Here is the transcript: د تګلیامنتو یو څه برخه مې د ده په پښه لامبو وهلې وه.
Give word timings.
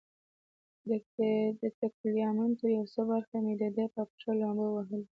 د 1.59 1.63
تګلیامنتو 1.79 2.65
یو 2.77 2.85
څه 2.93 3.01
برخه 3.11 3.37
مې 3.43 3.53
د 3.61 3.63
ده 3.75 3.85
په 3.93 4.01
پښه 4.09 4.31
لامبو 4.39 4.67
وهلې 4.75 4.99
وه. 5.01 5.07